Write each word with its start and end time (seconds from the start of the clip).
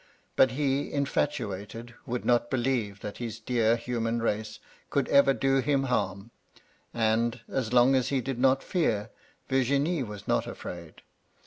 But 0.35 0.53
he, 0.53 0.91
infatuated, 0.91 1.93
would 2.07 2.25
not 2.25 2.49
believe 2.49 3.01
that 3.01 3.17
his 3.19 3.39
dear 3.39 3.75
Human 3.75 4.19
Bax^e 4.19 4.57
could 4.89 5.07
ever 5.09 5.31
do 5.31 5.57
him 5.59 5.83
harm; 5.83 6.31
and, 6.91 7.39
as 7.47 7.71
long 7.71 7.93
as 7.93 8.07
he 8.07 8.19
did 8.19 8.39
not 8.39 8.63
fear, 8.63 9.11
Virginie 9.47 10.01
was 10.01 10.27
not 10.27 10.47
afraid. 10.47 11.03